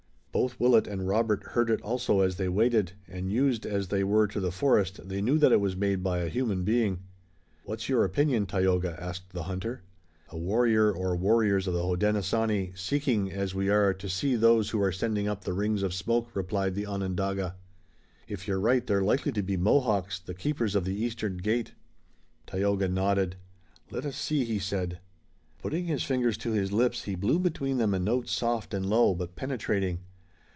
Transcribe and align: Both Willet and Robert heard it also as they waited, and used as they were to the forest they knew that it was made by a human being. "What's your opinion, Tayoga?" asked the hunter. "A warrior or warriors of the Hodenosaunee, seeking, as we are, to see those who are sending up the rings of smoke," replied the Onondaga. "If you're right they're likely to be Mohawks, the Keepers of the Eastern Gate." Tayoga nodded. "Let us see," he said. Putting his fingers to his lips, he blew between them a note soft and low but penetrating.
Both 0.33 0.61
Willet 0.61 0.87
and 0.87 1.09
Robert 1.09 1.43
heard 1.43 1.69
it 1.69 1.81
also 1.81 2.21
as 2.21 2.37
they 2.37 2.47
waited, 2.47 2.93
and 3.05 3.29
used 3.29 3.65
as 3.65 3.89
they 3.89 4.01
were 4.01 4.27
to 4.27 4.39
the 4.39 4.49
forest 4.49 5.05
they 5.09 5.21
knew 5.21 5.37
that 5.37 5.51
it 5.51 5.59
was 5.59 5.75
made 5.75 6.01
by 6.01 6.19
a 6.19 6.29
human 6.29 6.63
being. 6.63 6.99
"What's 7.65 7.89
your 7.89 8.05
opinion, 8.05 8.45
Tayoga?" 8.45 8.95
asked 8.97 9.33
the 9.33 9.43
hunter. 9.43 9.81
"A 10.29 10.37
warrior 10.37 10.89
or 10.89 11.17
warriors 11.17 11.67
of 11.67 11.73
the 11.73 11.83
Hodenosaunee, 11.83 12.71
seeking, 12.77 13.29
as 13.29 13.53
we 13.53 13.67
are, 13.69 13.93
to 13.95 14.07
see 14.07 14.37
those 14.37 14.69
who 14.69 14.81
are 14.81 14.91
sending 14.93 15.27
up 15.27 15.43
the 15.43 15.51
rings 15.51 15.83
of 15.83 15.93
smoke," 15.93 16.33
replied 16.33 16.75
the 16.75 16.85
Onondaga. 16.87 17.57
"If 18.25 18.47
you're 18.47 18.57
right 18.57 18.87
they're 18.87 19.03
likely 19.03 19.33
to 19.33 19.43
be 19.43 19.57
Mohawks, 19.57 20.17
the 20.17 20.33
Keepers 20.33 20.75
of 20.75 20.85
the 20.85 20.95
Eastern 20.95 21.37
Gate." 21.39 21.73
Tayoga 22.47 22.87
nodded. 22.87 23.35
"Let 23.91 24.05
us 24.05 24.15
see," 24.15 24.45
he 24.45 24.59
said. 24.59 24.99
Putting 25.61 25.85
his 25.87 26.03
fingers 26.05 26.37
to 26.37 26.53
his 26.53 26.71
lips, 26.71 27.03
he 27.03 27.15
blew 27.15 27.37
between 27.37 27.79
them 27.79 27.93
a 27.93 27.99
note 27.99 28.29
soft 28.29 28.73
and 28.73 28.85
low 28.85 29.13
but 29.13 29.35
penetrating. 29.35 29.99